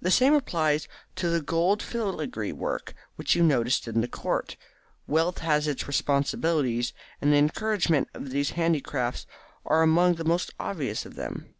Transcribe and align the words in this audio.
The 0.00 0.10
same 0.10 0.32
applies 0.32 0.88
to 1.16 1.28
the 1.28 1.42
gold 1.42 1.82
filigree 1.82 2.52
work 2.52 2.94
which 3.16 3.34
you 3.34 3.42
noticed 3.42 3.86
in 3.86 4.00
the 4.00 4.08
court. 4.08 4.56
Wealth 5.06 5.40
has 5.40 5.68
its 5.68 5.86
responsibilities, 5.86 6.94
and 7.20 7.34
the 7.34 7.36
encouragement 7.36 8.08
of 8.14 8.30
these 8.30 8.52
handicrafts 8.52 9.26
are 9.66 9.82
among 9.82 10.14
the 10.14 10.24
most 10.24 10.54
obvious 10.58 11.04
of 11.04 11.16
them. 11.16 11.54